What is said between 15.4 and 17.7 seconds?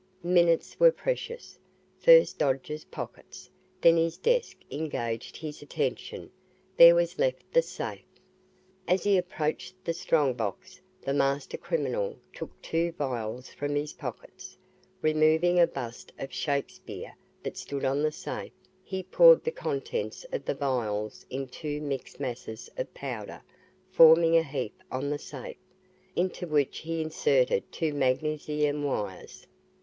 a bust of Shakespeare that